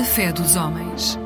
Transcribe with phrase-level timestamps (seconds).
[0.00, 1.18] A fé dos homens.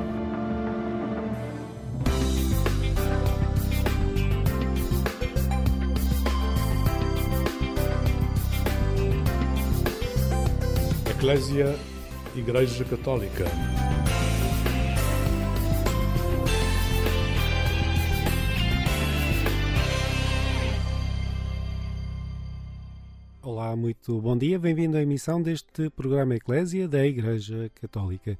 [11.09, 11.79] Eclésia
[12.35, 13.45] Igreja Católica.
[23.41, 28.37] Olá, muito bom dia, bem-vindo à emissão deste programa Eclésia da Igreja Católica.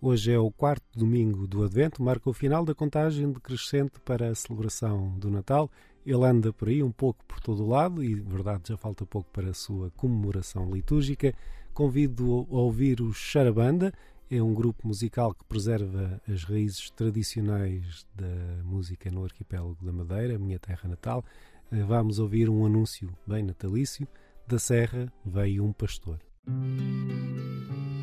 [0.00, 4.34] Hoje é o quarto domingo do Advento, marca o final da contagem decrescente para a
[4.34, 5.68] celebração do Natal.
[6.06, 9.04] Ele anda por aí um pouco por todo o lado e, de verdade, já falta
[9.04, 11.34] pouco para a sua comemoração litúrgica.
[11.74, 13.92] Convido a ouvir o Charabanda,
[14.30, 20.38] é um grupo musical que preserva as raízes tradicionais da música no arquipélago da Madeira,
[20.38, 21.24] minha terra natal.
[21.72, 24.06] Vamos ouvir um anúncio bem natalício.
[24.46, 26.20] Da serra veio um pastor.
[26.46, 27.97] Da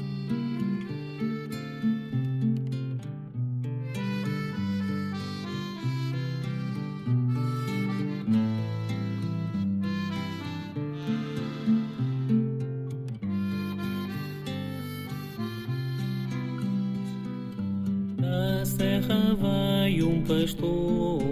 [18.78, 21.24] serra veio um pastor,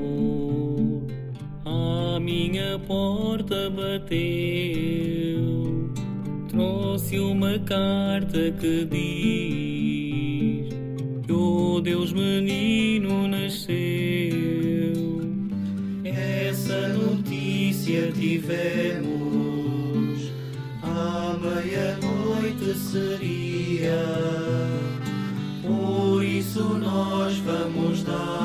[1.66, 4.14] à minha porta bateu,
[6.48, 10.70] trouxe uma carta que diz
[11.26, 13.74] que o Deus menino nasceu.
[16.06, 19.12] Essa notícia tivemos
[20.82, 23.23] à meia-noite seria.
[26.84, 28.43] Nós vamos dar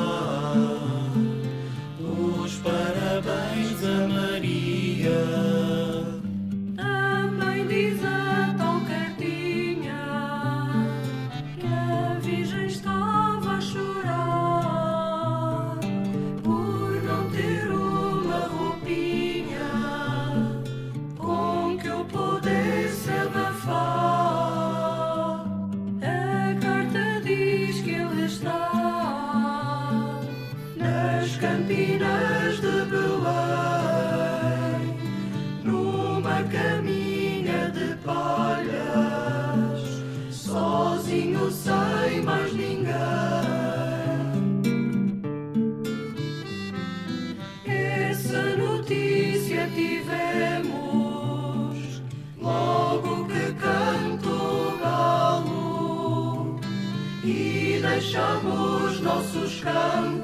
[59.33, 60.18] posłuszkam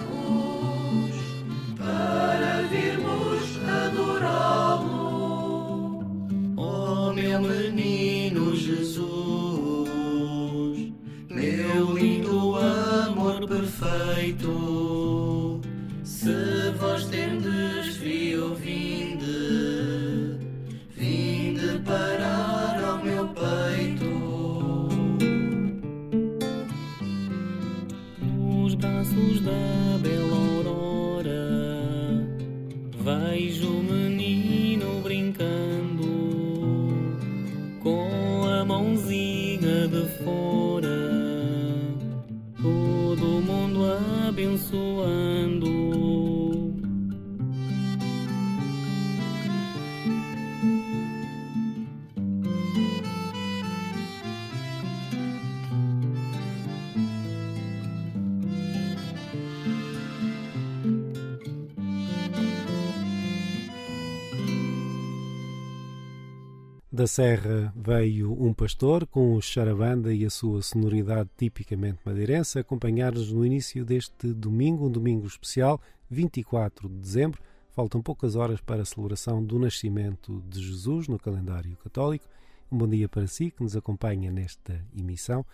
[67.06, 73.32] Da Serra veio um pastor com o charabanda e a sua sonoridade tipicamente madeirense acompanhar-nos
[73.32, 77.40] no início deste domingo, um domingo especial, 24 de dezembro.
[77.76, 82.26] Faltam poucas horas para a celebração do nascimento de Jesus no calendário católico.
[82.72, 85.46] Um bom dia para si que nos acompanha nesta emissão.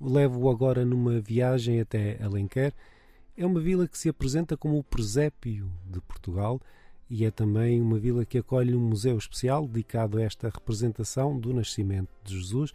[0.00, 2.72] Levo-o agora numa viagem até Alenquer.
[3.36, 6.58] É uma vila que se apresenta como o presépio de Portugal
[7.16, 11.54] e é também uma vila que acolhe um museu especial dedicado a esta representação do
[11.54, 12.72] nascimento de Jesus,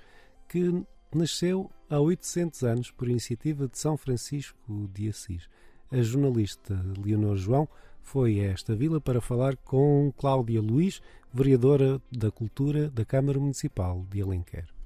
[0.47, 0.81] que
[1.13, 4.57] nasceu há 800 anos por iniciativa de São Francisco
[4.93, 5.49] de Assis.
[5.91, 7.67] A jornalista Leonor João
[8.01, 11.01] foi a esta vila para falar com Cláudia Luiz,
[11.33, 14.78] vereadora da Cultura da Câmara Municipal de Alenquer.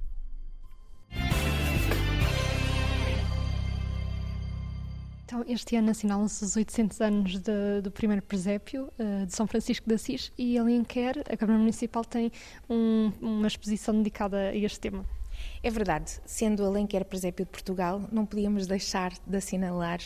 [5.25, 9.87] Então, este ano assinalam-se os 800 anos de, do primeiro presépio uh, de São Francisco
[9.87, 12.31] de Assis e em Quer, a Câmara Municipal tem
[12.69, 15.05] um, uma exposição dedicada a este tema.
[15.65, 20.01] É verdade, sendo Alenquer presépio de Portugal, não podíamos deixar de assinalar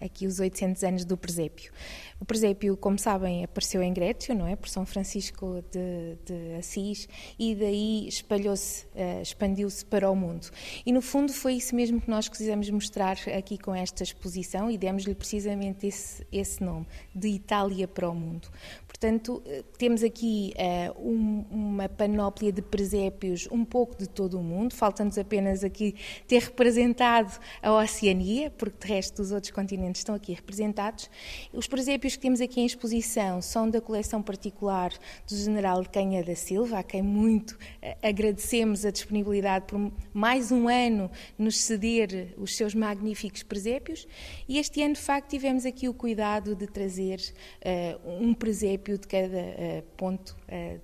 [0.00, 1.70] aqui os 800 anos do presépio.
[2.18, 4.56] O presépio, como sabem, apareceu em Grécio, não é?
[4.56, 7.06] Por São Francisco de, de Assis
[7.38, 10.48] e daí espalhou-se, uh, expandiu-se para o mundo.
[10.86, 14.78] E no fundo foi isso mesmo que nós quisemos mostrar aqui com esta exposição e
[14.78, 18.48] demos-lhe precisamente esse, esse nome, de Itália para o mundo.
[18.86, 24.42] Portanto, eh, temos aqui uh, um, uma panóplia de presépios um pouco de todo o
[24.42, 24.74] mundo.
[25.02, 25.96] Falta-nos apenas aqui
[26.28, 31.10] ter representado a Oceania, porque de resto os outros continentes estão aqui representados.
[31.52, 34.92] Os presépios que temos aqui em exposição são da coleção particular
[35.28, 40.68] do General Canha da Silva, a quem muito uh, agradecemos a disponibilidade por mais um
[40.68, 44.06] ano nos ceder os seus magníficos presépios.
[44.48, 47.18] E este ano, de facto, tivemos aqui o cuidado de trazer
[47.64, 50.36] uh, um presépio de cada uh, ponto,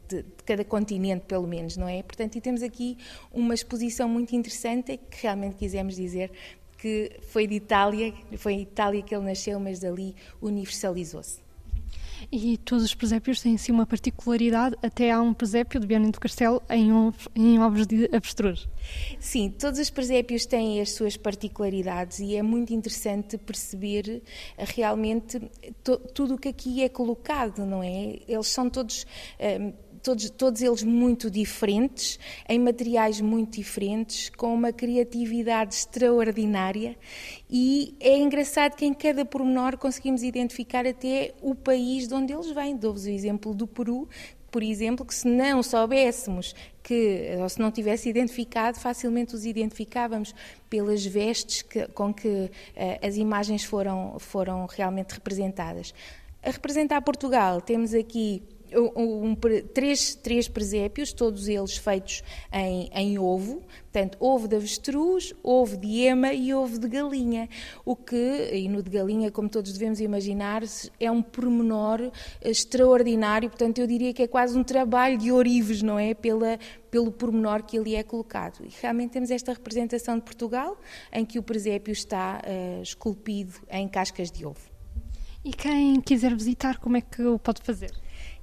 [0.08, 2.02] de, de, cada continente, pelo menos, não é?
[2.02, 2.96] Portanto, e temos aqui
[3.32, 6.30] uma exposição muito interessante que realmente quisemos dizer
[6.78, 11.47] que foi de Itália, foi em Itália que ele nasceu, mas dali universalizou-se.
[12.30, 16.20] E todos os presépios têm sim uma particularidade, até há um presépio de Biane do
[16.20, 16.90] Castelo em,
[17.34, 18.68] em ovos de avestruz.
[19.18, 24.22] Sim, todos os presépios têm as suas particularidades e é muito interessante perceber
[24.58, 25.40] eh, realmente
[26.12, 28.18] tudo o que aqui é colocado, não é?
[28.28, 29.06] Eles são todos.
[29.38, 29.72] Eh,
[30.02, 32.18] todos, todos eles muito diferentes,
[32.48, 36.96] em materiais muito diferentes, com uma criatividade extraordinária
[37.50, 42.50] e é engraçado que em cada pormenor conseguimos identificar até o país de onde eles
[42.50, 42.76] vêm.
[42.76, 44.08] Dou-vos o exemplo do Peru,
[44.50, 50.34] por exemplo, que se não soubéssemos que, ou se não tivesse identificado, facilmente os identificávamos
[50.70, 55.92] pelas vestes que, com que uh, as imagens foram, foram realmente representadas.
[56.42, 58.42] A representar Portugal, temos aqui
[58.74, 59.36] um, um,
[59.74, 62.22] três, três presépios, todos eles feitos
[62.52, 67.48] em, em, ovo, portanto, ovo de avestruz, ovo de ema e ovo de galinha,
[67.84, 70.62] o que, e no de galinha, como todos devemos imaginar,
[71.00, 72.10] é um pormenor
[72.42, 76.14] extraordinário, portanto, eu diria que é quase um trabalho de orives, não é?
[76.14, 76.58] Pela,
[76.90, 78.64] pelo pormenor que ali é colocado.
[78.64, 80.78] E realmente temos esta representação de Portugal,
[81.12, 84.78] em que o presépio está uh, esculpido em cascas de ovo.
[85.44, 87.92] E quem quiser visitar, como é que o pode fazer?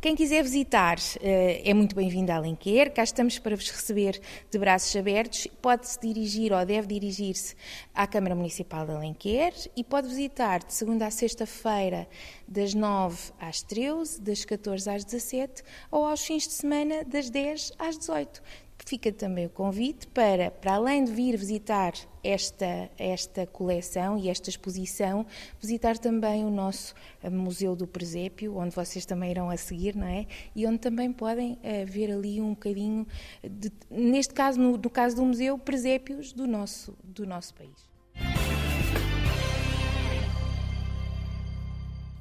[0.05, 4.21] Quem quiser visitar eh, é muito bem-vindo a Alenquer, cá estamos para vos receber
[4.51, 5.47] de braços abertos.
[5.59, 7.55] Pode-se dirigir ou deve dirigir-se
[7.91, 12.07] à Câmara Municipal de Alenquer e pode visitar de segunda a sexta-feira,
[12.47, 17.71] das 9 às 13, das 14 às 17 ou aos fins de semana, das 10
[17.79, 18.43] às 18
[18.83, 21.93] fica também o convite para, para além de vir visitar
[22.23, 25.25] esta, esta coleção e esta exposição,
[25.59, 26.93] visitar também o nosso
[27.23, 30.25] eh, Museu do Presépio, onde vocês também irão a seguir, não é?
[30.55, 33.07] E onde também podem uh, ver ali um bocadinho,
[33.43, 37.95] de, neste caso, no, no caso do museu, presépios do nosso, do nosso país.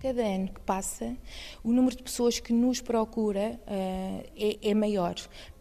[0.05, 1.17] cada ano que passa,
[1.63, 5.15] o número de pessoas que nos procura uh, é, é, maior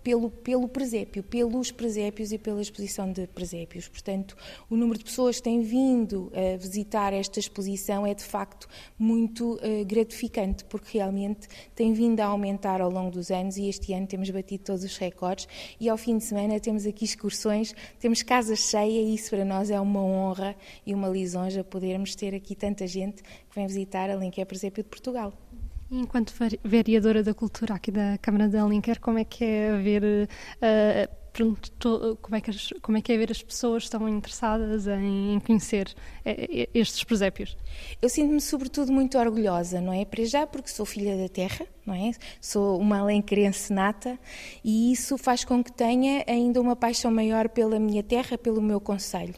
[0.04, 3.88] pelo, pelo presépio, pelos presépios e pela exposição de presépios.
[3.88, 4.36] Portanto,
[4.70, 8.68] o número de pessoas que têm vindo a visitar esta exposição é de facto
[9.00, 13.94] muito uh, gratificante, porque realmente tem vindo a aumentar ao longo dos anos e este
[13.94, 15.48] ano temos batido todos os recordes
[15.80, 19.70] e ao fim de semana temos aqui excursões, temos casa cheia e isso para nós
[19.70, 24.16] é uma honra e uma lisonja podermos ter aqui tanta gente que vem visitar a
[24.16, 25.34] Lenquer Presépio de Portugal.
[25.96, 26.34] Enquanto
[26.64, 32.18] vereadora da cultura aqui da Câmara de Alenquer, como é que é ver uh, pronto,
[32.22, 35.92] como, é que as, como é que é ver as pessoas estão interessadas em, conhecer
[36.24, 37.58] eh, estes presépios?
[38.00, 40.06] Eu sinto-me sobretudo muito orgulhosa, não é?
[40.06, 42.12] Para já porque sou filha da terra, não é?
[42.40, 44.18] Sou uma alenquerense nata
[44.64, 48.80] e isso faz com que tenha ainda uma paixão maior pela minha terra, pelo meu
[48.80, 49.36] conselho.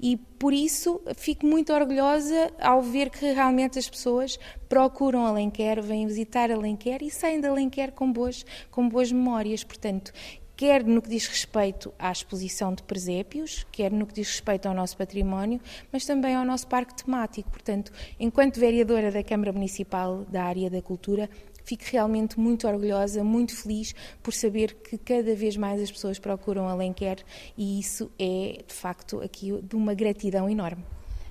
[0.00, 4.38] E por isso fico muito orgulhosa ao ver que realmente as pessoas
[4.68, 9.64] procuram Alenquer, vêm visitar Alenquer e saem de Alenquer com boas, com boas memórias.
[9.64, 10.12] Portanto,
[10.56, 14.74] quer no que diz respeito à exposição de presépios, quer no que diz respeito ao
[14.74, 15.60] nosso património,
[15.92, 17.50] mas também ao nosso parque temático.
[17.50, 21.28] Portanto, enquanto vereadora da Câmara Municipal da área da cultura,
[21.64, 26.68] fico realmente muito orgulhosa, muito feliz por saber que cada vez mais as pessoas procuram
[26.68, 27.18] Alenquer
[27.56, 30.84] e isso é, de facto, aqui de uma gratidão enorme.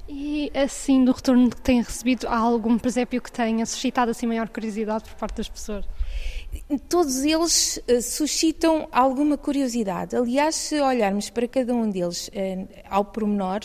[0.08, 4.50] E assim, do retorno que tem recebido, há algum presépio que tenha suscitado assim maior
[4.50, 5.86] curiosidade por parte das pessoas?
[6.88, 10.16] Todos eles uh, suscitam alguma curiosidade.
[10.16, 13.62] Aliás, se olharmos para cada um deles uh, ao pormenor,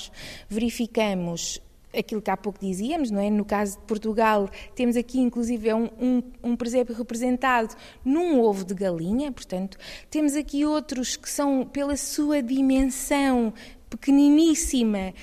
[0.48, 1.60] verificamos
[1.96, 3.30] aquilo que há pouco dizíamos, não é?
[3.30, 8.74] No caso de Portugal, temos aqui inclusive um, um, um, presépio representado num ovo de
[8.74, 9.78] galinha, portanto,
[10.10, 13.52] temos aqui outros que são, pela sua dimensão
[13.88, 15.14] pequeniníssima,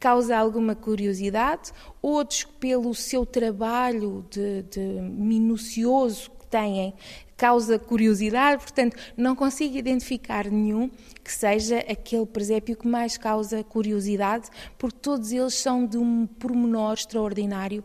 [0.00, 6.92] causa alguma curiosidade, outros pelo seu trabalho de, de minucioso têm,
[7.36, 10.90] causa curiosidade, portanto, não consigo identificar nenhum
[11.24, 16.94] que seja aquele presépio que mais causa curiosidade, porque todos eles são de um pormenor
[16.94, 17.82] extraordinário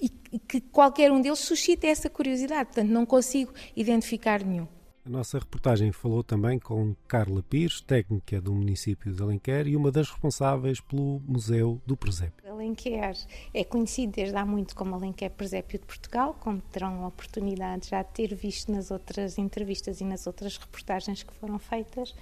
[0.00, 4.66] e que qualquer um deles suscita essa curiosidade, portanto, não consigo identificar nenhum.
[5.04, 9.90] A nossa reportagem falou também com Carla Pires, técnica do município de Alenquer e uma
[9.90, 12.48] das responsáveis pelo Museu do Presépio.
[12.48, 13.16] Alenquer
[13.52, 18.00] é conhecido desde há muito como Alenquer Presépio de Portugal, como terão a oportunidade já
[18.04, 22.14] de ter visto nas outras entrevistas e nas outras reportagens que foram feitas.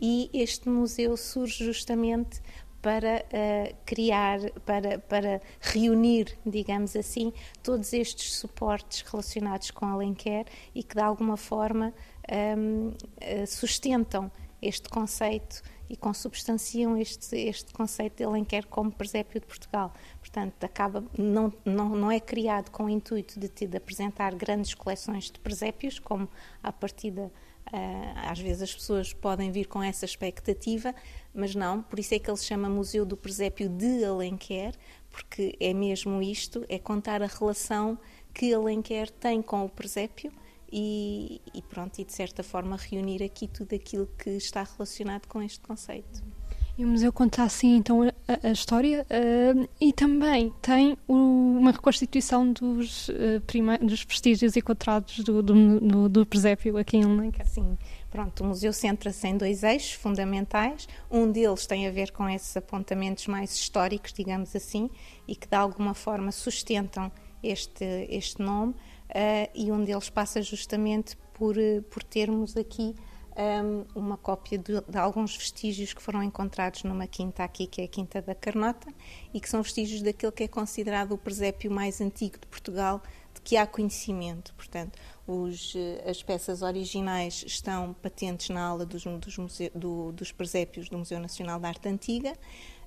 [0.00, 2.40] E este museu surge justamente
[2.80, 10.82] para uh, criar, para, para reunir, digamos assim, todos estes suportes relacionados com Alenquer e
[10.82, 11.94] que de alguma forma
[12.30, 19.46] um, eh, sustentam este conceito e consubstanciam este, este conceito de Alenquer como presépio de
[19.46, 19.92] Portugal.
[20.20, 25.30] Portanto, acaba, não, não, não é criado com o intuito de, de apresentar grandes coleções
[25.30, 26.28] de presépios, como
[26.62, 27.30] à partida
[27.72, 30.94] Uh, às vezes as pessoas podem vir com essa expectativa,
[31.32, 34.74] mas não, por isso é que ele se chama Museu do Presépio de Alenquer,
[35.08, 37.98] porque é mesmo isto, é contar a relação
[38.34, 40.32] que Alenquer tem com o presépio
[40.72, 45.42] e, e, pronto, e de certa forma reunir aqui tudo aquilo que está relacionado com
[45.42, 46.22] este conceito.
[46.78, 48.12] E o museu conta assim então a,
[48.48, 51.14] a história uh, e também tem o,
[51.58, 57.44] uma reconstituição dos, uh, dos vestígios encontrados do, do, do, do presépio aqui em Lenca.
[57.44, 57.76] Sim,
[58.10, 60.88] pronto, o museu centra-se em dois eixos fundamentais.
[61.10, 64.88] Um deles tem a ver com esses apontamentos mais históricos, digamos assim,
[65.28, 67.12] e que de alguma forma sustentam
[67.42, 68.74] este, este nome
[69.54, 72.94] e um deles passa justamente por, uh, por termos aqui
[73.36, 77.80] um, ehm, uma cópia de, de, alguns vestígios que foram encontrados numa quinta aqui, que
[77.80, 78.92] é a Quinta da Carnota,
[79.32, 83.02] e que são vestígios daquele que é considerado o presépio mais antigo de Portugal,
[83.34, 84.54] de que há conhecimento.
[84.54, 90.30] Portanto, os, eh, as peças originais estão patentes na aula dos, dos, museu, do, dos
[90.30, 92.34] presépios do Museu Nacional de Arte Antiga,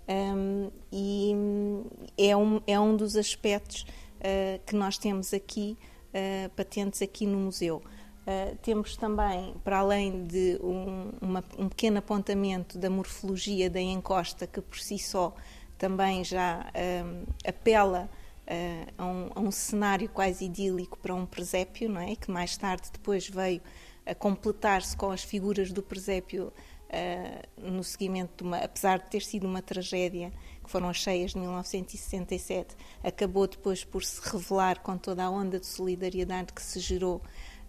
[0.08, 1.84] um, ehm,
[2.18, 3.82] e é um, é um dos aspectos
[4.20, 5.76] uh, que nós temos aqui
[6.16, 7.84] uh, patentes aqui no museu.
[8.26, 14.48] Uh, temos também, para além de um, uma, um, pequeno apontamento da morfologia da encosta,
[14.48, 15.36] que por si só
[15.78, 16.66] também já
[17.06, 18.10] um, apela
[18.48, 22.16] uh, a, um, a, um, cenário quase idílico para um presépio, não é?
[22.16, 23.62] que mais tarde depois veio
[24.06, 26.52] a completar-se com as figuras do presépio
[26.96, 30.32] uh, no seguimento, de uma, apesar de ter sido uma tragédia,
[30.64, 35.60] que foram as cheias de 1967, acabou depois por se revelar com toda a onda
[35.60, 37.22] de solidariedade que se gerou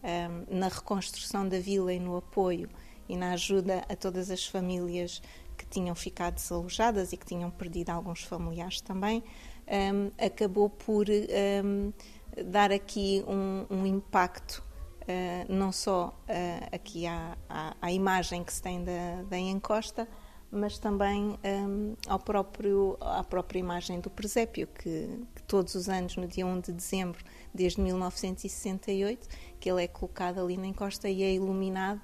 [0.02, 2.70] um, eh, na reconstrução da vila e no apoio
[3.08, 5.20] e na ajuda a todas as famílias
[5.56, 9.22] que tinham ficado desalojadas e que tinham perdido alguns familiares também,
[9.92, 11.92] um, eh, acabou por um,
[12.44, 14.62] dar aqui um, um impacto
[15.06, 20.08] uh, não só uh, aqui à, à, à, imagem que se tem da, da encosta,
[20.50, 26.16] mas também um, ao próprio, à própria imagem do presépio, que, que, todos os anos,
[26.16, 27.22] no dia 1 de dezembro,
[27.52, 32.00] desde 1968, que ele é colocado ali na encosta e é iluminado,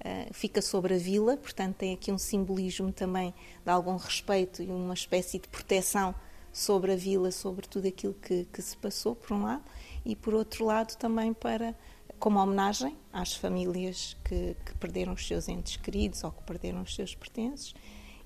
[0.00, 3.34] uh, fica sobre a vila, portanto tem aqui um simbolismo também
[3.64, 6.14] de algum respeito e uma espécie de proteção
[6.52, 9.64] sobre a vila, sobre tudo aquilo que, que se passou, por um lado,
[10.04, 11.74] e por outro lado também para
[12.18, 16.94] como homenagem às famílias que, que, perderam os seus entes queridos ou que perderam os
[16.94, 17.74] seus pertences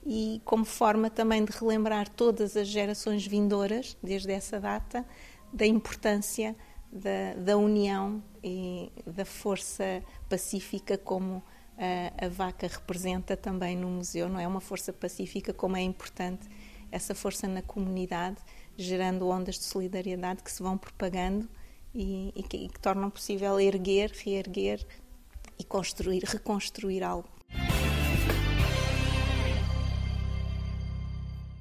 [0.04, 5.04] e como forma também de relembrar todas as gerações vindouras, desde essa data,
[5.52, 6.56] da importância
[6.90, 11.42] da, da união e da força pacífica como
[11.76, 14.46] a, a vaca representa também no museu, não é?
[14.46, 16.48] Uma força pacífica como é importante
[16.90, 18.38] essa força na comunidade,
[18.76, 21.48] gerando ondas de solidariedade que se vão propagando
[21.94, 24.86] e, e, que, e que tornam possível erguer, reerguer
[25.58, 27.28] e construir, reconstruir algo.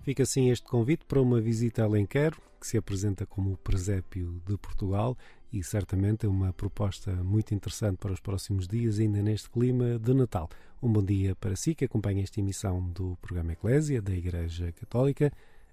[0.03, 4.41] Fica assim este convite para uma visita a Alenquer, que se apresenta como o presépio
[4.45, 5.17] de Portugal
[5.51, 10.13] e certamente é uma proposta muito interessante para os próximos dias, ainda neste clima de
[10.13, 10.49] Natal.
[10.81, 15.31] Um bom dia para si que acompanha esta emissão do programa Eclésia da Igreja Católica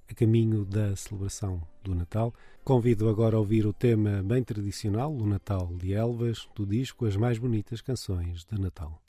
[0.08, 2.34] a caminho da celebração do Natal.
[2.64, 7.16] Convido agora a ouvir o tema bem tradicional, o Natal de Elvas, do disco As
[7.16, 9.03] Mais Bonitas Canções de Natal.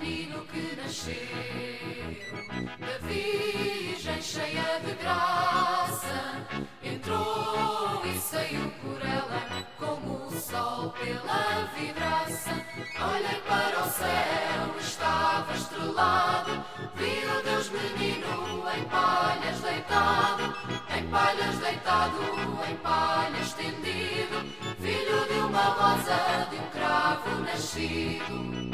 [0.00, 1.14] Menino que nasceu
[2.80, 6.46] da Virgem cheia de graça,
[6.82, 12.50] entrou e saiu por ela como o sol pela vidraça.
[13.00, 16.64] Olhei para o céu, estava estrelado,
[16.96, 20.56] vi o Deus menino em palhas deitado,
[20.96, 22.18] em palhas deitado,
[22.68, 24.27] em palhas estendido,
[25.98, 28.70] rosa, de um cravo nascido.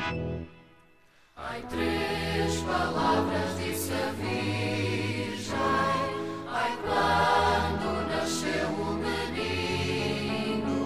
[1.37, 5.57] Ai, três palavras disse a Virgem.
[6.49, 10.79] Ai, quando nasceu o menino.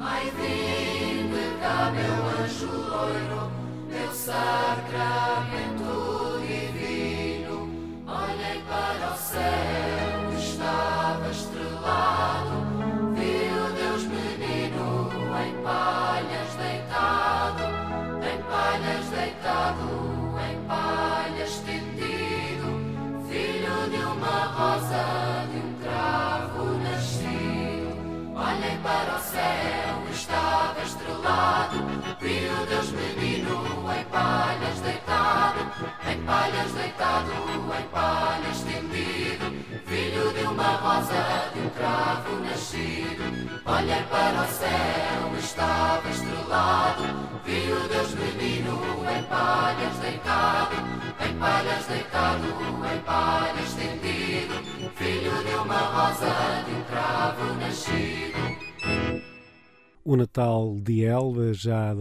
[0.00, 3.52] Ai, vinde cá, meu anjo loiro,
[3.88, 5.61] meu sacramento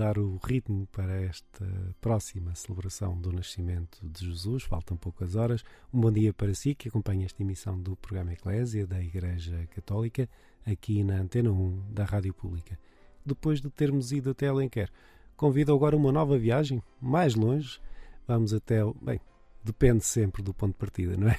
[0.01, 1.63] dar o ritmo para esta
[2.01, 4.63] próxima celebração do nascimento de Jesus.
[4.63, 5.63] Faltam poucas horas.
[5.93, 10.27] Um bom dia para si que acompanha esta emissão do programa Eclésia da Igreja Católica
[10.65, 12.79] aqui na Antena 1 da Rádio Pública.
[13.23, 14.89] Depois de termos ido até Alenquer,
[15.37, 17.79] convido agora uma nova viagem, mais longe.
[18.27, 19.19] Vamos até, bem,
[19.63, 21.37] depende sempre do ponto de partida, não é?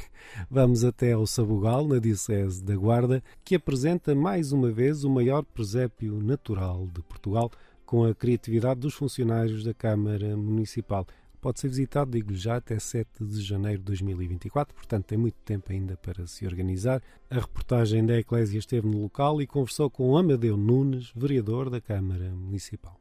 [0.49, 5.43] Vamos até ao Sabugal, na Diocese da Guarda, que apresenta mais uma vez o maior
[5.43, 7.51] presépio natural de Portugal,
[7.93, 11.07] com a criatividade dos funcionários da Câmara Municipal.
[11.43, 15.71] Pode ser visitado, digo já, até 7 de janeiro de 2024, portanto tem muito tempo
[15.71, 17.03] ainda para se organizar.
[17.29, 22.31] A reportagem da Eclésia esteve no local e conversou com Amadeu Nunes, vereador da Câmara
[22.31, 22.99] Municipal.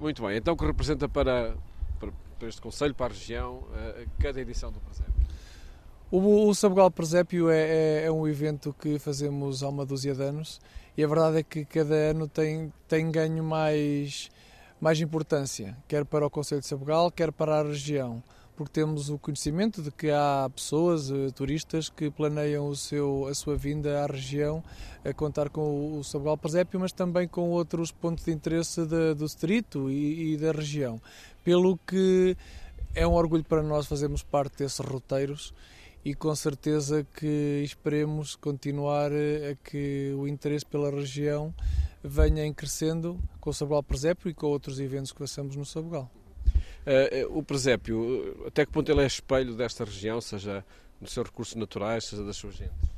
[0.00, 1.54] Muito bem, então o que representa para,
[2.00, 2.10] para,
[2.40, 5.14] para este Conselho, para a região, uh, cada edição do Presépio?
[6.12, 10.20] O, o Sabugal Presépio é, é, é, um evento que fazemos há uma dúzia de
[10.20, 10.60] anos
[10.96, 14.28] e a verdade é que cada ano tem, tem ganho mais,
[14.80, 18.20] mais importância, quer para o Conselho de Sabugal, quer para a região
[18.56, 23.34] porque temos o conhecimento de que há pessoas, eh, turistas, que planeiam o seu, a
[23.34, 24.62] sua vinda à região
[25.02, 29.24] a contar com o Sabugal Presépio, mas também com outros pontos de interesse de, do
[29.24, 31.00] distrito e, e da região.
[31.42, 32.36] Pelo que
[32.94, 35.54] é um orgulho para nós fazermos parte desses roteiros
[36.04, 41.54] e com certeza que esperemos continuar a que o interesse pela região
[42.02, 46.10] venha em crescendo com o Sabugal Presépio e com outros eventos que façamos no Sabugal.
[46.80, 50.64] Uh, o presépio, até que ponto ele é espelho desta região, seja
[51.00, 52.88] nos seus recursos naturais, seja das suas gentes?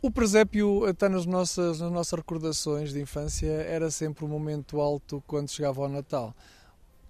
[0.00, 5.22] O presépio, até nas nossas, nas nossas recordações de infância, era sempre um momento alto
[5.26, 6.34] quando chegava ao Natal.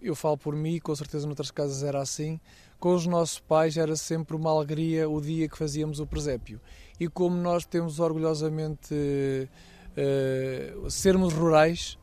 [0.00, 2.38] Eu falo por mim, com certeza noutras casas era assim.
[2.85, 6.61] Com os nossos pais era sempre uma alegria o dia que fazíamos o presépio.
[7.01, 11.97] E como nós temos orgulhosamente uh, sermos rurais,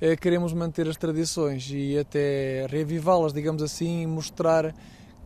[0.00, 4.74] eh, queremos manter as tradições e até reavivá-las, digamos assim, e mostrar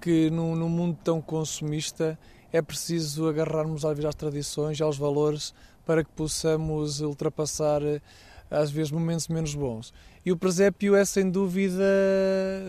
[0.03, 2.19] que num, num, mundo tão consumista
[2.53, 5.55] é preciso agarrarmos às tradições, aos valores,
[5.87, 8.03] para que possamos ultrapassar eh,
[8.51, 9.95] às vezes momentos menos bons.
[10.27, 11.87] E o presépio é sem dúvida,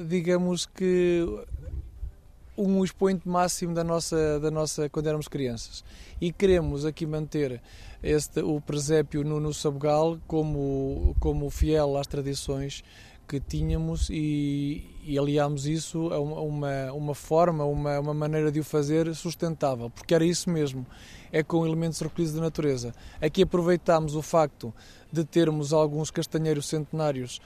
[0.07, 1.25] digamos que
[2.67, 5.83] um expoente máximo da nossa, da nossa quando éramos crianças.
[6.19, 7.61] E queremos aqui manter
[8.03, 12.83] este, o presépio no, no Sabugal como, como fiel às tradições
[13.31, 18.63] que tínhamos e, e aliámos isso a uma, uma forma, uma, uma maneira de o
[18.63, 20.85] fazer sustentável, porque era isso mesmo,
[21.31, 22.93] é com elementos recolhidos da natureza.
[23.21, 24.73] Aqui aproveitámos o facto
[25.09, 27.39] de termos alguns castanheiros centenários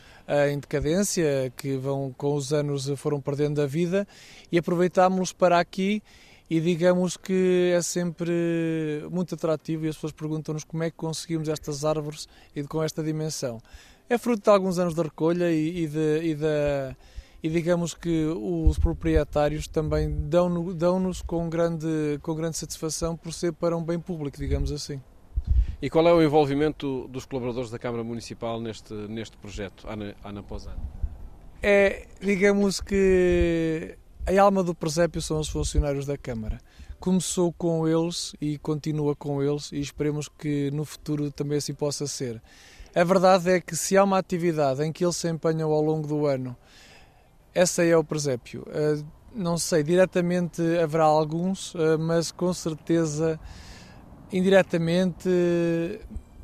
[0.50, 4.08] em decadência, que vão com os anos foram perdendo a vida,
[4.52, 6.02] e aproveitámos-los para aqui
[6.50, 11.50] e digamos que é sempre muito atrativo e as pessoas perguntam-nos como é que conseguimos
[11.50, 13.60] estas árvores e com esta dimensão.
[14.08, 16.96] É fruto de alguns anos de recolha e, e, de, e, de,
[17.42, 23.54] e digamos que os proprietários também dão-nos dão com, grande, com grande satisfação por ser
[23.54, 25.02] para um bem público, digamos assim.
[25.86, 30.42] E qual é o envolvimento dos colaboradores da Câmara Municipal neste, neste projeto, Ana, Ana
[30.42, 30.82] Posano?
[31.62, 33.96] É, digamos que
[34.26, 36.60] a alma do presépio são os funcionários da Câmara.
[37.00, 42.08] Começou com eles e continua com eles e esperemos que no futuro também assim possa
[42.08, 42.42] ser.
[42.96, 46.08] A verdade é que se há uma atividade em que eles se empenham ao longo
[46.08, 46.58] do ano,
[47.54, 48.66] essa é o presépio.
[48.72, 49.04] Eh,
[49.36, 53.40] não sei, diretamente haverá alguns, eh, mas com certeza
[54.32, 55.30] indiretamente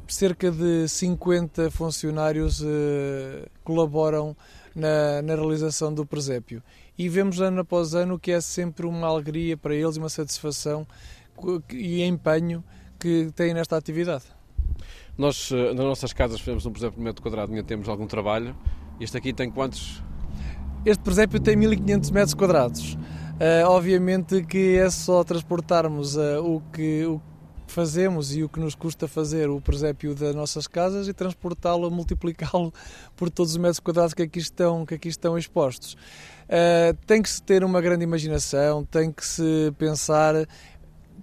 [0.07, 4.35] cerca de 50 funcionários eh, colaboram
[4.75, 6.61] na, na, realização do presépio.
[6.97, 10.85] E vemos ano após ano que é sempre uma alegria para eles uma satisfação
[11.71, 12.63] e empenho
[12.99, 14.25] que têm nesta atividade.
[15.17, 18.55] Nós, eh, nas nossas casas, fizemos um presépio de metro quadrado, ainda temos algum trabalho.
[18.99, 20.03] Este aqui tem quantos?
[20.85, 22.97] Este presépio tem 1500 metros quadrados.
[23.41, 27.19] Uh, obviamente que é só transportarmos uh, o, que, o
[27.71, 31.89] que fazemos e o que nos custa fazer o presépio das nossas casas e transportá-lo,
[31.89, 32.73] multiplicá-lo
[33.15, 35.93] por todos os metros quadrados que aqui estão, que aqui estão expostos.
[35.93, 40.35] Uh, tem que se ter uma grande imaginação, tem que se pensar.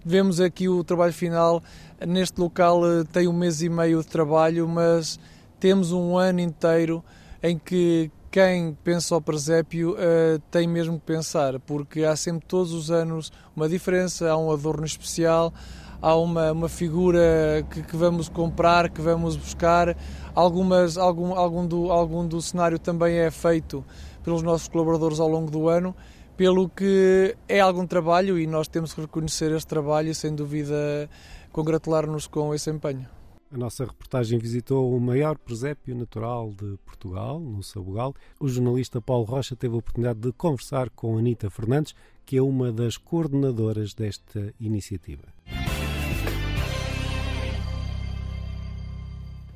[0.04, 1.62] Vemos aqui o trabalho final
[2.06, 5.18] Neste local eh, tem um mês e meio de trabalho, mas
[5.58, 7.02] temos um ano inteiro
[7.42, 12.72] em que quem pensa ao presépio uh, tem mesmo que pensar, porque há sempre todos
[12.72, 15.52] os anos uma diferença, há um adorno especial,
[16.00, 19.96] há uma, uma figura que, que vamos comprar, que vamos buscar.
[20.34, 23.84] Algumas, algum, algum, do, algum do cenário também é feito
[24.22, 25.94] pelos nossos colaboradores ao longo do ano,
[26.36, 31.08] pelo que é algum trabalho e nós temos que reconhecer este trabalho, sem dúvida
[31.50, 33.06] congratular-nos com esse empenho.
[33.50, 38.14] A nossa reportagem visitou o maior presépio natural de Portugal, no Sabugal.
[38.38, 41.94] O jornalista Paulo Rocha teve a oportunidade de conversar com Anita Fernandes,
[42.26, 45.24] que é uma das coordenadoras desta iniciativa.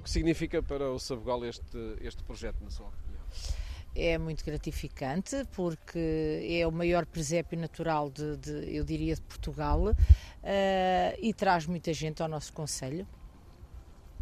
[0.02, 3.22] Que significa para o Sabugal este, este projeto, na sua opinião?
[3.94, 9.90] é muito gratificante porque é o maior presépio natural de, de eu diria, de Portugal
[9.90, 9.94] uh,
[11.20, 13.06] e traz muita gente ao nosso Conselho.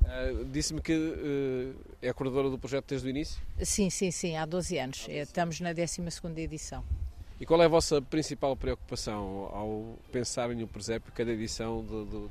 [0.03, 3.41] Uh, Disse-me que uh, é a coordenadora do projeto desde o início?
[3.63, 5.07] Sim, sim, sim, há 12 anos.
[5.09, 6.03] É, estamos na 12
[6.37, 6.85] edição.
[7.39, 12.31] E qual é a vossa principal preocupação ao pensarem no presépio, cada edição do, do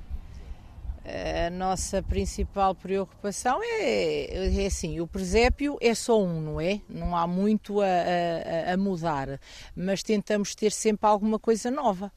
[1.06, 6.82] a nossa principal preocupação é, é assim, o presépio é só um, não é?
[6.90, 9.40] Não há muito a, a, a mudar,
[9.76, 12.12] mas tentamos ter sempre alguma coisa nova.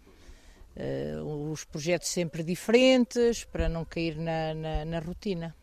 [0.75, 5.55] Uh, os projetos sempre diferentes, para não cair na, na, na rotina.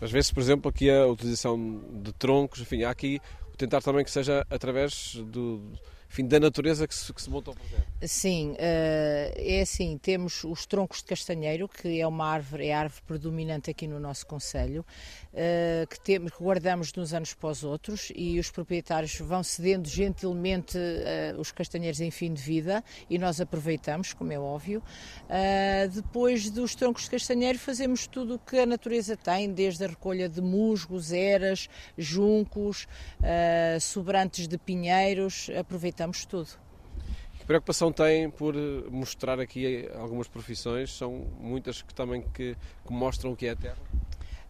[0.00, 3.20] Às vezes, por exemplo, aqui a utilização de troncos, enfim, há aqui
[3.56, 5.60] tentar também que seja através do
[6.10, 7.86] enfim, da natureza que se, que se monta o projeto.
[8.02, 12.80] Sim, uh, é assim, temos os troncos de castanheiro, que é uma árvore, é a
[12.80, 14.84] árvore predominante aqui no nosso Conselho,
[15.32, 19.44] uh, que, temos, que guardamos de uns anos para os outros e os proprietários vão
[19.44, 24.82] cedendo gentilmente uh, os castanheiros em fim de vida e nós aproveitamos, como é óbvio.
[25.94, 30.28] depois dos troncos de castanheiro fazemos tudo o que a natureza tem, desde a recolha
[30.28, 32.88] de musgos, eras, juncos,
[33.80, 36.48] sobrantes de pinheiros, aproveitamos tudo.
[37.38, 38.54] Que preocupação tem por
[38.90, 40.92] mostrar aqui algumas profissões?
[40.92, 43.78] São muitas que também que, que mostram o que é a terra?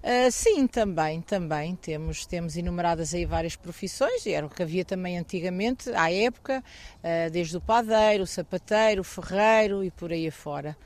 [0.03, 1.77] Uh, sim, também, também.
[1.77, 6.65] Temos, temos enumeradas aí várias profissões, era o que havia também antigamente, à época,
[6.99, 10.77] uh, desde o padeiro, o sapateiro, o ferreiro e por aí afora.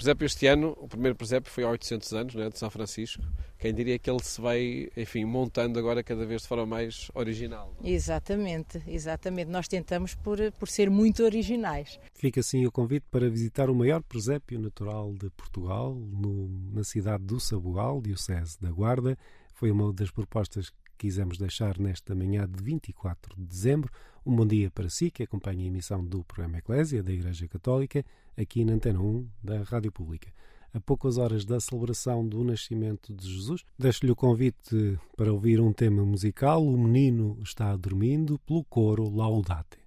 [0.00, 3.22] Por exemplo, este ano, o primeiro presépio foi há 800 anos, né, de São Francisco.
[3.58, 7.76] Quem diria que ele se vai, enfim, montando agora cada vez de forma mais original.
[7.84, 7.90] É?
[7.90, 9.50] Exatamente, exatamente.
[9.50, 12.00] Nós tentamos por, por ser muito originais.
[12.14, 17.22] Fica assim o convite para visitar o maior presépio natural de Portugal, no, na cidade
[17.22, 19.18] do Sabugal, Diocese da Guarda.
[19.52, 23.92] Foi uma das propostas que quisemos deixar nesta manhã de 24 de dezembro.
[24.24, 28.04] Um bom dia para si, que acompanha a emissão do programa Eclésia da Igreja Católica,
[28.36, 30.28] aqui na Antena 1 da Rádio Pública.
[30.74, 35.72] A poucas horas da celebração do nascimento de Jesus, deixo-lhe o convite para ouvir um
[35.72, 36.62] tema musical.
[36.62, 39.79] O menino está dormindo pelo coro Laudate.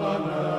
[0.00, 0.51] Amen.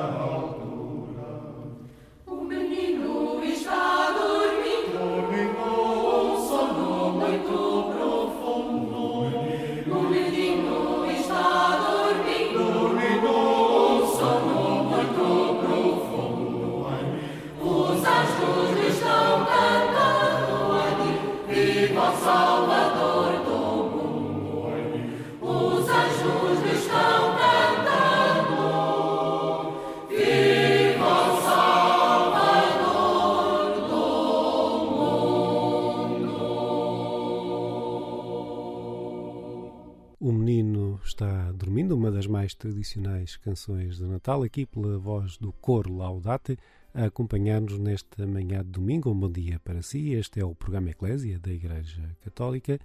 [42.44, 46.58] Mais tradicionais canções de Natal, aqui pela voz do coro Laudate,
[46.92, 49.10] a acompanhar-nos nesta manhã de domingo.
[49.10, 50.10] Um bom dia para si.
[50.10, 52.78] Este é o programa Eclésia da Igreja Católica.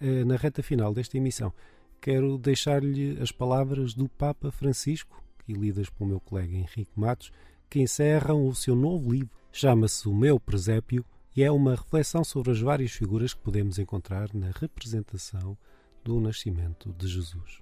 [0.00, 1.52] Eh, na reta final desta emissão,
[2.00, 7.32] quero deixar-lhe as palavras do Papa Francisco, e lidas pelo meu colega Henrique Matos,
[7.68, 9.30] que encerram o seu novo livro.
[9.50, 14.32] Chama-se O Meu Presépio e é uma reflexão sobre as várias figuras que podemos encontrar
[14.32, 15.58] na representação
[16.04, 17.60] do nascimento de Jesus.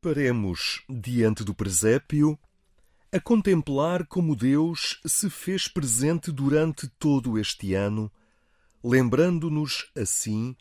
[0.00, 2.38] Paremos diante do presépio
[3.10, 8.10] a contemplar como Deus se fez presente durante todo este ano,
[8.82, 10.56] lembrando-nos, assim,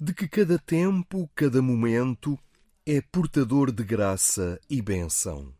[0.00, 2.38] de que cada tempo, cada momento
[2.86, 5.52] é portador de graça e bênção.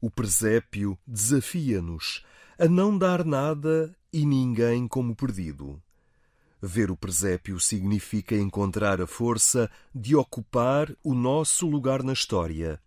[0.00, 2.22] O presépio desafia-nos
[2.58, 5.82] a não dar nada e ninguém como perdido.
[6.68, 12.82] Ver o presépio significa encontrar a força de ocupar o nosso lugar na história,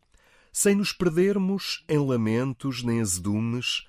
[0.51, 3.87] sem nos perdermos em lamentos nem azedumes,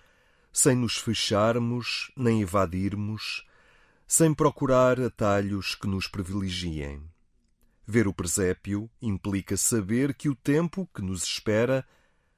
[0.53, 3.45] sem nos fecharmos nem evadirmos,
[4.07, 7.03] sem procurar atalhos que nos privilegiem.
[7.85, 11.85] Ver o presépio implica saber que o tempo que nos espera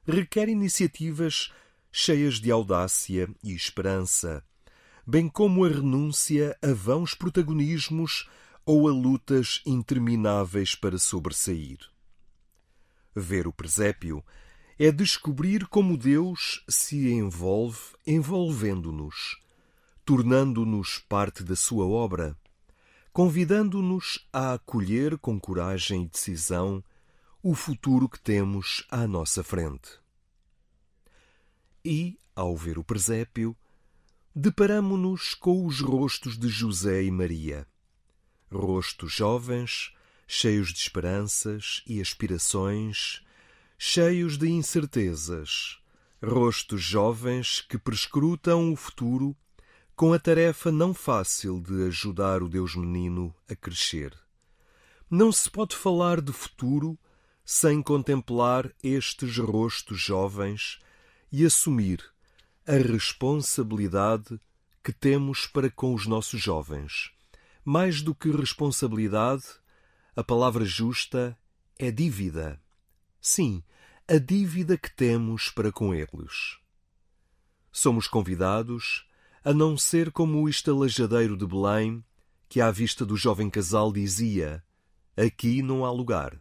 [0.08, 1.52] requer iniciativas
[1.92, 4.42] cheias de audácia e esperança
[5.06, 8.28] bem como a renúncia a vãos protagonismos
[8.64, 11.78] ou a lutas intermináveis para sobressair.
[13.14, 14.24] Ver o presépio
[14.78, 19.40] é descobrir como Deus se envolve envolvendo-nos,
[20.04, 22.36] tornando-nos parte da sua obra,
[23.12, 26.82] convidando-nos a acolher com coragem e decisão
[27.42, 30.00] o futuro que temos à nossa frente.
[31.84, 33.56] E, ao ver o presépio,
[34.34, 37.66] deparamo-nos com os rostos de José e Maria.
[38.50, 39.92] Rostos jovens,
[40.26, 43.22] cheios de esperanças e aspirações,
[43.78, 45.78] cheios de incertezas.
[46.24, 49.36] Rostos jovens que prescrutam o futuro
[49.94, 54.16] com a tarefa não fácil de ajudar o Deus Menino a crescer.
[55.10, 56.98] Não se pode falar de futuro
[57.44, 60.78] sem contemplar estes rostos jovens
[61.30, 62.11] e assumir
[62.64, 64.40] a responsabilidade
[64.84, 67.10] que temos para com os nossos jovens.
[67.64, 69.44] Mais do que responsabilidade,
[70.14, 71.36] a palavra justa
[71.76, 72.60] é dívida.
[73.20, 73.64] Sim,
[74.06, 76.58] a dívida que temos para com eles.
[77.72, 79.08] Somos convidados
[79.44, 82.04] a não ser como o estalajadeiro de Belém,
[82.48, 84.62] que à vista do jovem casal dizia:
[85.16, 86.40] Aqui não há lugar.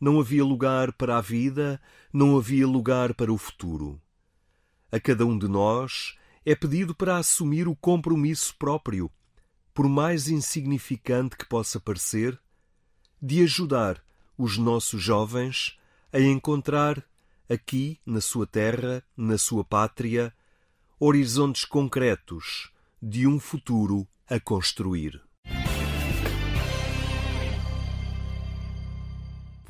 [0.00, 1.80] Não havia lugar para a vida,
[2.12, 4.01] não havia lugar para o futuro.
[4.92, 9.10] A cada um de nós é pedido para assumir o compromisso próprio,
[9.72, 12.38] por mais insignificante que possa parecer,
[13.20, 14.04] de ajudar
[14.36, 15.78] os nossos jovens
[16.12, 17.02] a encontrar
[17.48, 20.30] aqui, na sua terra, na sua pátria,
[21.00, 25.22] horizontes concretos de um futuro a construir.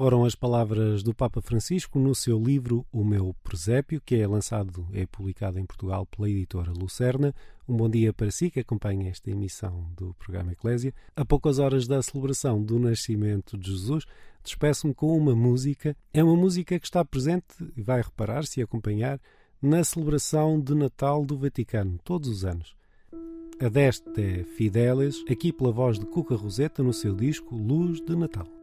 [0.02, 4.84] Foram as palavras do Papa Francisco no seu livro O Meu Presépio, que é lançado,
[4.92, 7.32] é publicado em Portugal pela editora Lucerna.
[7.68, 10.92] Um bom dia para si que acompanha esta emissão do programa Eclésia.
[11.14, 14.04] A poucas horas da celebração do nascimento de Jesus,
[14.42, 15.96] despeço-me com uma música.
[16.12, 19.20] É uma música que está presente, e vai reparar-se e acompanhar,
[19.62, 22.74] na celebração de Natal do Vaticano, todos os anos.
[23.60, 28.61] Adeste Fideles, aqui pela voz de Cuca Roseta no seu disco Luz de Natal.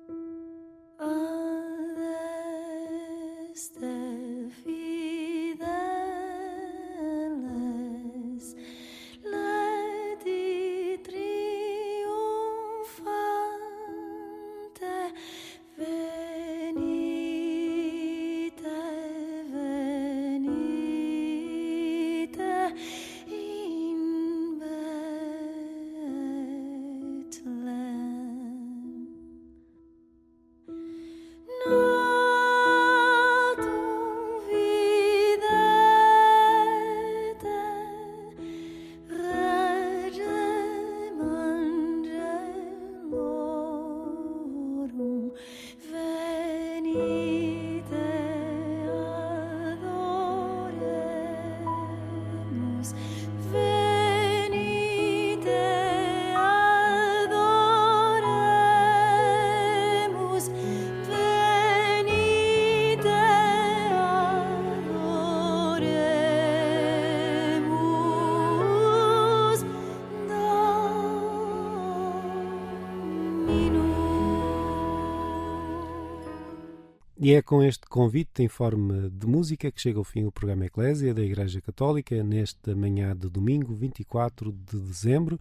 [77.21, 80.67] E é com este convite em forma de música que chega ao fim o programa
[80.67, 85.37] Eclésia da Igreja Católica nesta manhã de domingo, 24 de dezembro.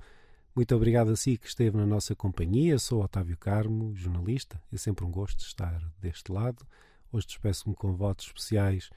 [0.56, 2.80] Muito obrigado a si que esteve na nossa companhia.
[2.80, 4.60] Sou Otávio Carmo, jornalista.
[4.72, 6.66] É sempre um gosto estar deste lado.
[7.12, 8.90] Hoje despeço-me com votos especiais,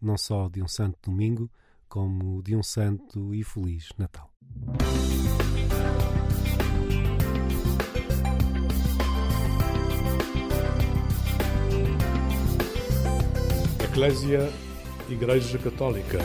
[0.00, 1.50] não só de um santo domingo,
[1.88, 4.30] como de um santo e feliz Natal.
[13.98, 14.48] Eclésia
[15.08, 16.18] Igreja Católica.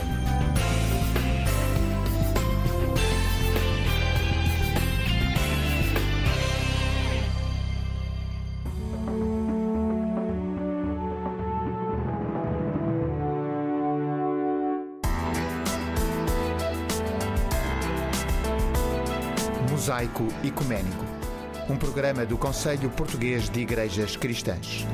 [19.68, 21.04] Mosaico Ecuménico,
[21.68, 24.86] um programa do Conselho Português de Igrejas Cristãs.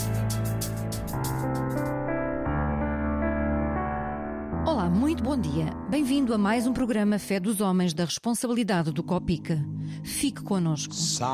[4.90, 5.66] Muito bom dia.
[5.88, 9.64] Bem-vindo a mais um programa Fé dos Homens da responsabilidade do Copica.
[10.02, 10.92] Fique conosco.
[10.92, 11.30] Silent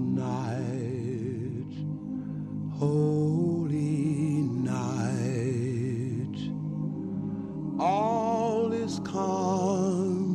[0.00, 1.86] night,
[2.80, 5.32] holy night,
[7.78, 10.26] all is calm,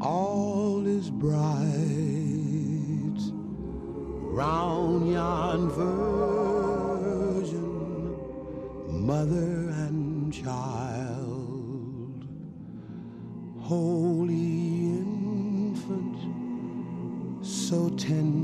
[0.00, 1.62] all is bright,
[4.32, 5.68] round yon
[9.04, 12.24] mother and child,
[13.60, 16.16] holy infant,
[17.44, 18.43] so tender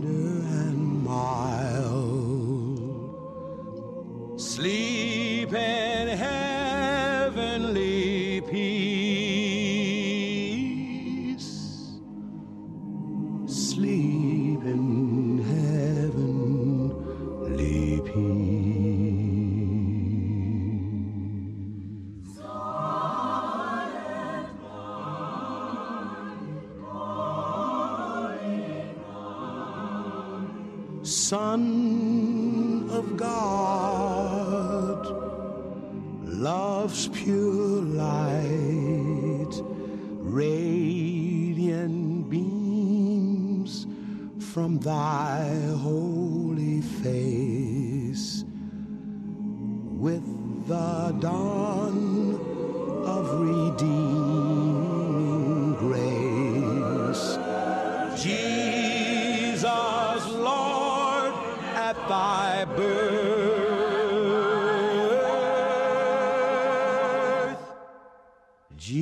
[68.81, 68.97] Jesus,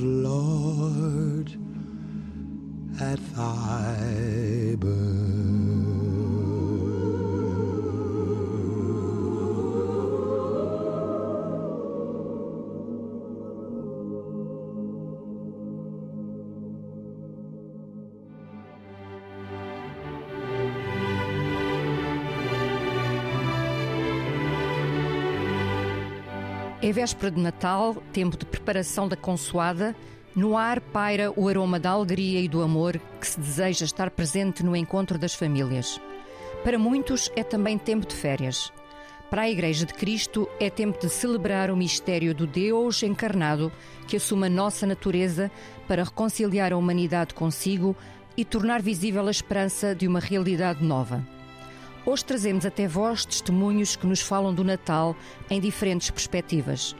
[0.00, 1.50] Lord,
[3.00, 5.43] at thy É
[27.04, 29.94] véspera de Natal, tempo de preparação da consoada.
[30.34, 34.64] No ar paira o aroma da alegria e do amor que se deseja estar presente
[34.64, 36.00] no encontro das famílias.
[36.62, 38.72] Para muitos é também tempo de férias.
[39.28, 43.70] Para a Igreja de Cristo, é tempo de celebrar o mistério do Deus encarnado
[44.08, 45.50] que assume a nossa natureza
[45.86, 47.94] para reconciliar a humanidade consigo
[48.34, 51.33] e tornar visível a esperança de uma realidade nova.
[52.06, 55.16] Hoje trazemos até vós testemunhos que nos falam do Natal
[55.48, 56.94] em diferentes perspectivas.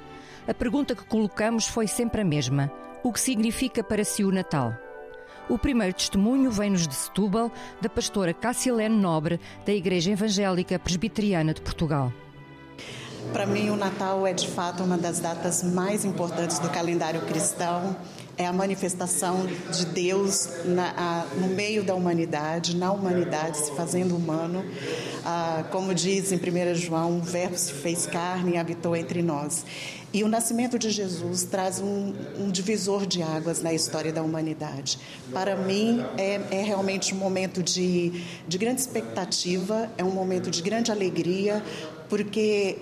[0.48, 4.74] A pergunta que colocamos foi sempre a mesma: o que significa para si o Natal?
[5.46, 7.52] O primeiro testemunho vem-nos de Setúbal,
[7.82, 12.10] da pastora Cassilene Nobre, da Igreja Evangélica Presbiteriana de Portugal.
[13.30, 17.94] Para mim, o Natal é de fato uma das datas mais importantes do calendário cristão.
[18.36, 24.16] É a manifestação de Deus na, a, no meio da humanidade, na humanidade, se fazendo
[24.16, 24.64] humano.
[25.24, 29.64] Ah, como diz em 1 João, o Verbo se fez carne e habitou entre nós.
[30.12, 34.96] E o nascimento de Jesus traz um, um, divisor de águas na história da humanidade.
[35.32, 40.62] Para mim, é, é realmente um momento de, de grande expectativa, é um momento de
[40.62, 41.60] grande alegria,
[42.08, 42.78] porque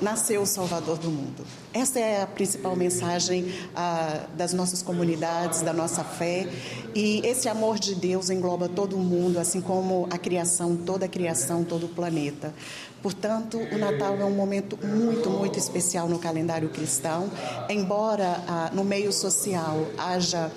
[0.00, 1.44] nasceu o Salvador do mundo.
[1.72, 6.48] Essa é a principal mensagem ah, das nossas comunidades, da nossa fé.
[6.94, 11.08] E esse amor de Deus engloba todo o mundo, assim como a criação, toda a
[11.08, 12.54] criação, todo o planeta.
[13.02, 17.30] Portanto, o Natal é um momento muito, muito especial no calendário cristão,
[17.68, 20.50] embora ah, no meio social haja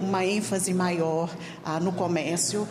[0.00, 1.28] uma ênfase maior
[1.82, 2.66] no comércio,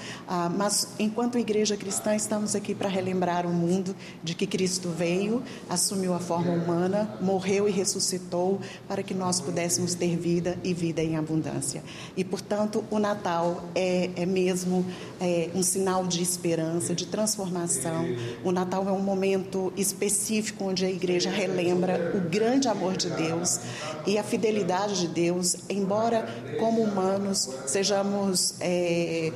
[0.56, 6.14] mas enquanto igreja cristã estamos aqui para relembrar o mundo de que Cristo veio, assumiu
[6.14, 11.16] a forma humana, morreu e ressuscitou para que nós pudéssemos ter vida e vida em
[11.16, 11.84] abundância.
[12.16, 14.86] E portanto o Natal é, é mesmo
[15.20, 18.06] é, um sinal de esperança, de transformação.
[18.44, 23.60] O Natal é um momento específico onde a igreja relembra o grande amor de Deus
[24.06, 26.28] e a fidelidade de Deus, embora
[26.60, 29.32] como humanos sejamos é,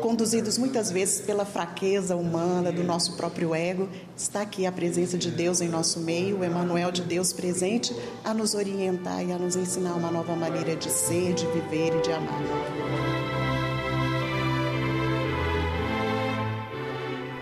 [0.00, 5.30] conduzidos muitas vezes pela fraqueza humana do nosso próprio ego, está aqui a presença de
[5.30, 7.47] Deus em nosso meio, o Emmanuel de Deus presente,
[8.24, 12.02] a nos orientar e a nos ensinar uma nova maneira de ser, de viver e
[12.02, 12.42] de amar.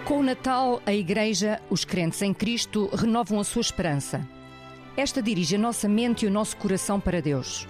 [0.04, 4.26] Com o Natal, a Igreja, os crentes em Cristo, renovam a sua esperança.
[4.96, 7.66] Esta dirige a nossa mente e o nosso coração para Deus.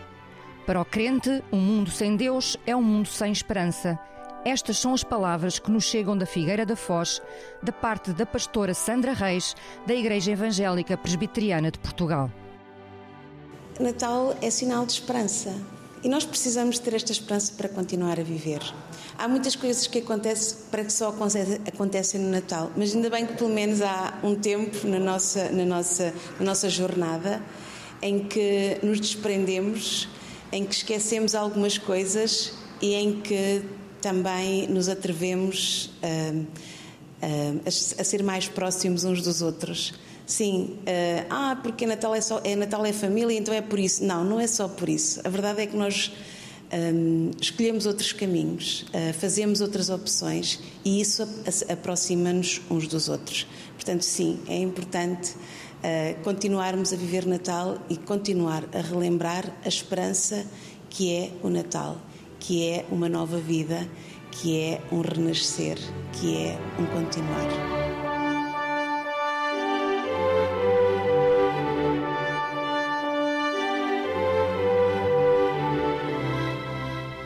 [0.66, 3.99] Para o crente, um mundo sem Deus é um mundo sem esperança.
[4.47, 7.21] Estas são as palavras que nos chegam da Figueira da Foz,
[7.61, 12.31] da parte da pastora Sandra Reis, da Igreja Evangélica Presbiteriana de Portugal.
[13.81, 15.53] Natal é sinal de esperança
[16.01, 18.61] e nós precisamos ter esta esperança para continuar a viver.
[19.19, 21.09] Há muitas coisas que acontecem para que só
[21.67, 25.65] acontecem no Natal, mas ainda bem que pelo menos há um tempo na nossa, na
[25.65, 27.43] nossa, na nossa jornada
[28.01, 30.09] em que nos desprendemos,
[30.53, 33.65] em que esquecemos algumas coisas e em que
[34.07, 39.95] também nos atrevemos a, a, a ser mais próximos uns dos outros.
[40.25, 44.05] Sim, uh, ah, porque Natal é, só, é Natal é família, então é por isso.
[44.05, 45.21] Não, não é só por isso.
[45.25, 46.13] A verdade é que nós
[46.73, 51.27] um, escolhemos outros caminhos, uh, fazemos outras opções e isso
[51.69, 53.45] aproxima-nos uns dos outros.
[53.75, 60.47] Portanto, sim, é importante uh, continuarmos a viver Natal e continuar a relembrar a esperança
[60.91, 62.01] que é o Natal,
[62.39, 63.89] que é uma nova vida,
[64.30, 65.78] que é um renascer,
[66.12, 67.97] que é um continuar.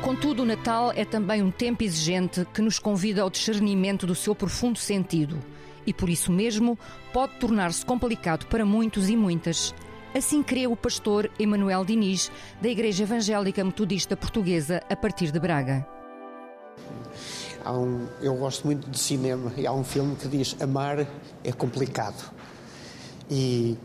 [0.02, 4.34] Contudo, o Natal é também um tempo exigente que nos convida ao discernimento do seu
[4.34, 5.38] profundo sentido
[5.86, 6.78] e, por isso mesmo,
[7.12, 9.74] pode tornar-se complicado para muitos e muitas.
[10.12, 15.86] Assim crê o pastor Emanuel Diniz, da Igreja Evangélica Metodista Portuguesa, a partir de Braga.
[17.64, 21.06] Um, eu gosto muito de cinema e há um filme que diz Amar
[21.44, 22.32] é complicado.
[23.30, 23.78] E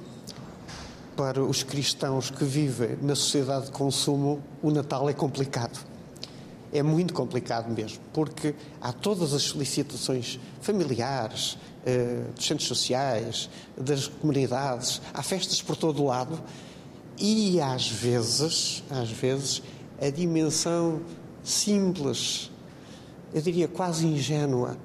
[1.16, 5.95] para os cristãos que vivem na sociedade de consumo, o Natal é complicado
[6.78, 14.08] é muito complicado mesmo, porque há todas as solicitações familiares, eh, dos centros sociais, das
[14.08, 16.42] comunidades, há festas por todo o lado
[17.18, 19.62] e às vezes, às vezes,
[20.02, 21.02] a dimensão
[21.44, 22.52] simples,
[23.34, 24.78] eu diria quase ingênua,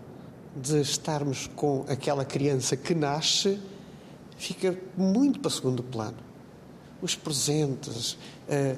[0.55, 3.59] de estarmos com aquela criança que nasce
[4.37, 6.17] fica muito para segundo plano.
[7.01, 8.13] Os presentes,
[8.49, 8.77] uh,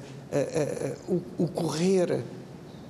[1.08, 2.24] uh, o, o correr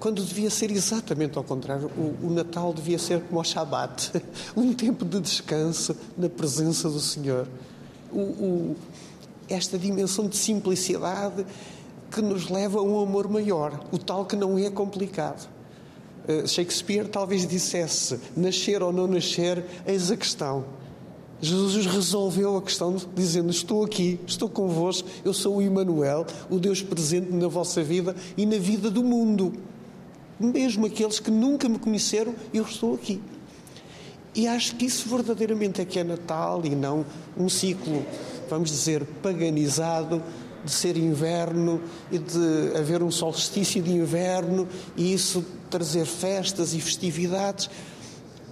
[0.03, 1.88] quando devia ser exatamente ao contrário.
[1.96, 4.11] O, o Natal devia ser como o Shabat,
[4.57, 7.46] um tempo de descanso na presença do Senhor.
[8.11, 8.76] O, o,
[9.48, 11.46] esta dimensão de simplicidade
[12.11, 15.48] que nos leva a um amor maior, o tal que não é complicado.
[16.28, 20.64] Uh, Shakespeare talvez dissesse: nascer ou não nascer, eis a questão.
[21.40, 26.82] Jesus resolveu a questão dizendo: Estou aqui, estou convosco, eu sou o Emmanuel, o Deus
[26.82, 29.53] presente na vossa vida e na vida do mundo.
[30.39, 33.20] Mesmo aqueles que nunca me conheceram, eu estou aqui.
[34.35, 37.05] E acho que isso verdadeiramente é que é Natal e não
[37.37, 38.05] um ciclo,
[38.49, 40.22] vamos dizer, paganizado
[40.64, 41.80] de ser inverno
[42.11, 44.66] e de haver um solstício de inverno
[44.97, 47.68] e isso trazer festas e festividades.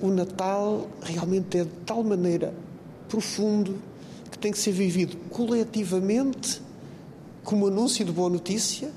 [0.01, 2.53] O Natal realmente é de tal maneira
[3.09, 3.77] profundo
[4.31, 6.61] que tem que ser vivido coletivamente
[7.43, 8.91] como anúncio de boa notícia,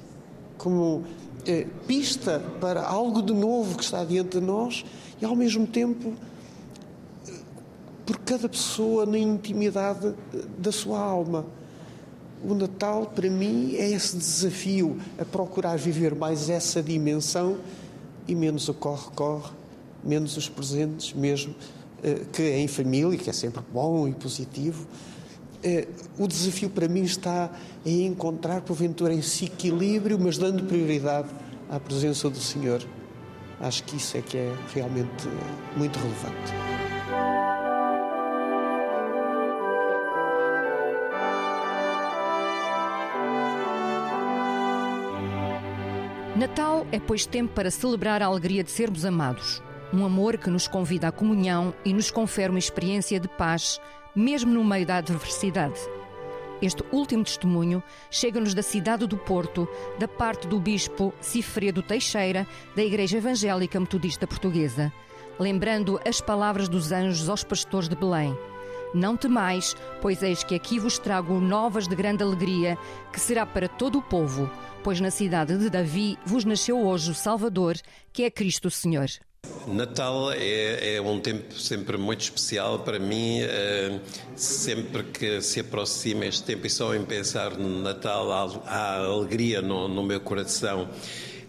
[0.58, 1.04] como
[1.46, 4.86] eh, pista para algo de novo que está diante de nós
[5.22, 6.14] e ao mesmo tempo
[8.06, 10.14] por cada pessoa na intimidade
[10.58, 11.46] da sua alma.
[12.44, 17.58] O Natal, para mim, é esse desafio a procurar viver mais essa dimensão
[18.28, 19.52] e menos o corre-corre,
[20.04, 21.56] menos os presentes, mesmo
[22.04, 24.86] eh, que é em família, que é sempre bom e positivo.
[25.64, 25.88] Eh,
[26.18, 27.50] o desafio para mim está
[27.86, 31.30] em encontrar, porventura, esse equilíbrio, mas dando prioridade
[31.70, 32.86] à presença do Senhor.
[33.62, 35.28] Acho que isso é que é realmente
[35.78, 36.52] muito relevante.
[46.36, 49.62] Natal é, pois, tempo para celebrar a alegria de sermos amados.
[49.94, 53.80] Um amor que nos convida à comunhão e nos confere uma experiência de paz,
[54.16, 55.80] mesmo no meio da adversidade.
[56.62, 59.68] Este último testemunho chega-nos da cidade do Porto,
[60.00, 64.94] da parte do Bispo Cifredo Teixeira, da Igreja Evangélica Metodista Portuguesa,
[65.40, 68.34] lembrando as palavras dos anjos aos pastores de Belém.
[68.94, 72.78] Não temais, pois eis que aqui vos trago novas de grande alegria,
[73.12, 74.50] que será para todo o povo,
[74.84, 77.76] pois na cidade de Davi vos nasceu hoje o Salvador,
[78.14, 79.08] que é Cristo Senhor.
[79.68, 83.42] Natal é, é, um tempo sempre muito especial para mim.
[83.42, 84.00] É,
[84.36, 88.32] sempre que se aproxima este tempo, e só em pensar no Natal,
[88.66, 90.90] há, alegria no, no, meu coração.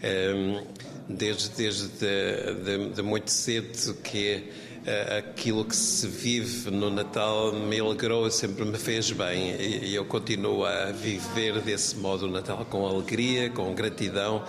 [0.02, 0.62] É,
[1.08, 4.42] desde desde de, de, de muito cedo que eh,
[5.18, 10.64] aquilo que se vive no Natal me alegrou, sempre me fez bem e eu continuo
[10.64, 14.44] a viver desse modo o Natal com alegria, com gratidão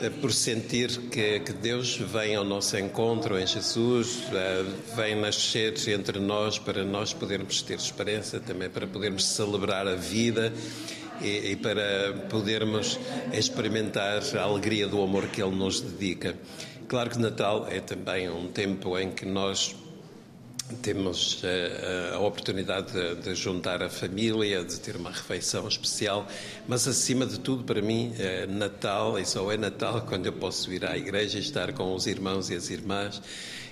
[0.00, 4.64] eh, por sentir que, que, Deus vem ao nosso encontro em Jesus, eh,
[4.96, 10.52] vem nascer entre nós para nós podermos ter esperança, também para podermos celebrar a vida
[11.20, 12.98] e, e para podermos
[13.32, 16.34] experimentar a alegria do amor que Ele nos dedica.
[16.92, 19.74] Claro que Natal é também um tempo em que nós
[20.82, 26.26] temos uh, a oportunidade de, juntar a família, de ter uma refeição especial,
[26.66, 30.72] mas acima de tudo, para mim, é Natal, e só é Natal quando eu posso
[30.72, 33.20] ir à igreja e estar com os irmãos e as irmãs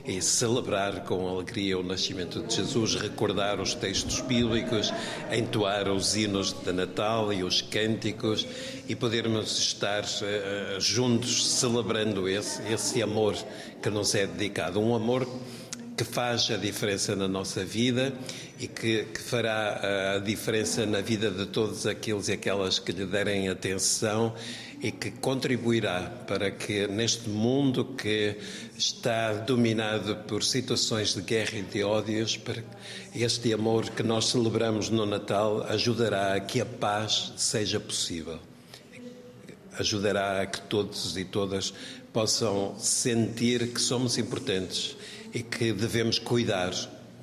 [0.04, 4.92] e celebrar com alegria o nascimento de Jesus, recordar os textos bíblicos,
[5.30, 8.46] entoar os hinos de Natal e os cânticos
[8.88, 13.36] e podermos estar uh, juntos celebrando esse, esse amor
[13.82, 14.80] que nos é dedicado.
[14.80, 15.49] Um amor que
[16.04, 18.12] faz a diferença na nossa vida
[18.58, 23.06] e que, que, fará a diferença na vida de todos aqueles e aquelas que lhe
[23.06, 24.34] derem atenção
[24.82, 28.36] e que contribuirá para que neste mundo que
[28.76, 32.38] está dominado por situações de guerra e de ódios,
[33.14, 38.38] este amor que nós celebramos no Natal ajudará a que a paz seja possível.
[39.78, 41.72] Ajudará a que todos e todas
[42.12, 44.96] possam sentir que somos importantes
[45.32, 46.72] e que devemos cuidar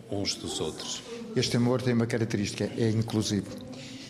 [0.10, 1.01] uns dos outros.
[1.36, 3.68] Este amor tem uma característica, é inclusivo.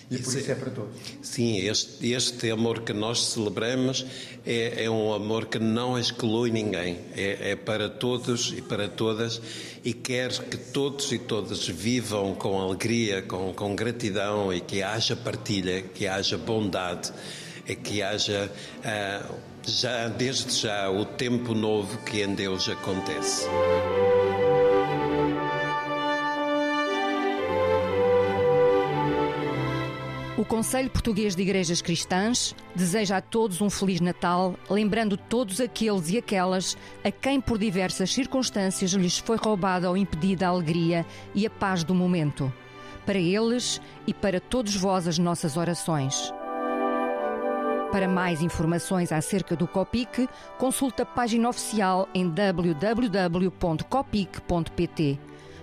[0.09, 0.95] E por isso é para todos.
[1.21, 4.05] Sim, este, este amor que nós celebramos
[4.45, 9.41] é, é, um amor que não exclui ninguém, é, é, para todos e para todas
[9.83, 15.13] e quer que todos e todas vivam com alegria, com, com gratidão e que haja
[15.13, 17.11] partilha, que haja bondade,
[17.83, 19.35] que haja uh,
[19.67, 23.45] já desde já o tempo novo que em Deus acontece.
[30.37, 36.09] O Conselho Português de Igrejas Cristãs deseja a todos um Feliz Natal, lembrando todos aqueles
[36.09, 41.05] e aquelas a quem, por diversas circunstâncias, lhes foi roubada ou impedida a alegria
[41.35, 42.53] e a paz do momento.
[43.05, 46.31] Para eles e para todos vós, as nossas orações.
[47.91, 50.27] Para mais informações acerca do Copic,
[50.57, 52.87] consulte a página oficial em www.copic.pt.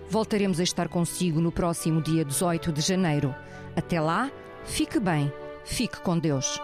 [0.09, 3.35] Voltaremos a estar consigo no próximo dia 18 de janeiro.
[3.77, 4.31] Até lá,
[4.65, 5.31] fique bem,
[5.65, 6.59] fique com Deus.